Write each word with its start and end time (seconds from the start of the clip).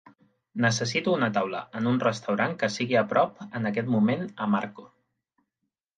necessito 0.63 1.11
una 1.17 1.27
taula 1.35 1.59
en 1.81 1.91
un 1.91 2.01
restaurant 2.05 2.57
que 2.63 2.71
sigui 2.77 2.99
a 3.03 3.07
prop 3.15 3.45
en 3.61 3.71
aquest 3.73 3.95
moment 3.97 4.29
a 4.47 4.49
Marco 4.55 4.91